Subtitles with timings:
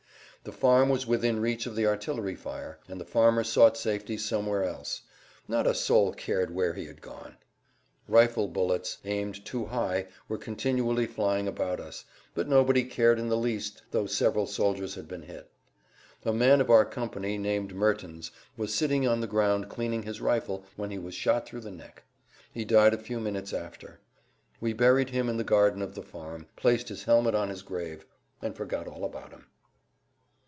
[0.43, 4.63] The farm was within reach of the artillery fire, and the farmer sought safety somewhere
[4.63, 5.03] else.
[5.47, 7.37] Not a soul cared where he had gone.
[8.07, 13.29] [Pg 127]Rifle bullets, aimed too high, were continually flying about us, but nobody cared in
[13.29, 15.51] the least though several soldiers had been hit.
[16.25, 20.65] A man of our company, named Mertens, was sitting on the ground cleaning his rifle
[20.75, 22.01] when he was shot through the neck;
[22.51, 23.99] he died a few minutes after.
[24.59, 28.07] We buried him in the garden of the farm, placed his helmet on his grave,
[28.41, 29.45] and forgot all about him.